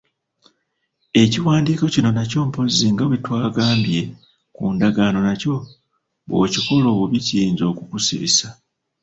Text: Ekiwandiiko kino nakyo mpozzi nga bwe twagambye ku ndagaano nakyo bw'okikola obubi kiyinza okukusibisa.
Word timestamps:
Ekiwandiiko 1.21 1.85
kino 1.93 2.09
nakyo 2.13 2.39
mpozzi 2.49 2.85
nga 2.93 3.03
bwe 3.07 3.17
twagambye 3.25 4.01
ku 4.55 4.63
ndagaano 4.75 5.19
nakyo 5.27 5.53
bw'okikola 6.27 6.87
obubi 6.93 7.17
kiyinza 7.25 7.63
okukusibisa. 7.71 8.47